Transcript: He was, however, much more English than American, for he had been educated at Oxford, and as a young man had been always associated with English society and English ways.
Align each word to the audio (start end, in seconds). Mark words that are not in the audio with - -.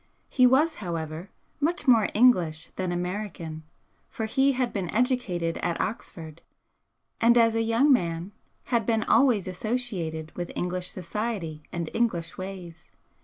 He 0.29 0.47
was, 0.47 0.73
however, 0.81 1.29
much 1.59 1.87
more 1.87 2.09
English 2.15 2.71
than 2.75 2.91
American, 2.91 3.61
for 4.09 4.25
he 4.25 4.53
had 4.53 4.73
been 4.73 4.89
educated 4.89 5.59
at 5.59 5.79
Oxford, 5.79 6.41
and 7.19 7.37
as 7.37 7.53
a 7.53 7.61
young 7.61 7.93
man 7.93 8.31
had 8.73 8.87
been 8.87 9.03
always 9.03 9.47
associated 9.47 10.35
with 10.35 10.51
English 10.55 10.89
society 10.89 11.61
and 11.71 11.87
English 11.93 12.35
ways. 12.35 12.89